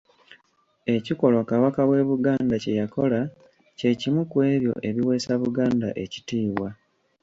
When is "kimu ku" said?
3.99-4.37